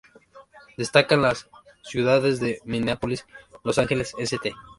Destacan 0.77 1.21
las 1.21 1.47
ciudades 1.83 2.39
de 2.39 2.59
Minneapolis, 2.65 3.27
Los 3.63 3.77
Angeles, 3.77 4.13
St. 4.17 4.51